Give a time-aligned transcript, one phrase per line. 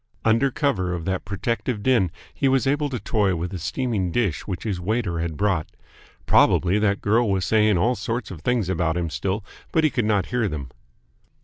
[0.25, 4.47] Under cover of that protective din he was able to toy with a steaming dish
[4.47, 5.67] which his waiter had brought.
[6.25, 10.05] Probably that girl was saying all sorts of things about him still but he could
[10.05, 10.71] not hear them.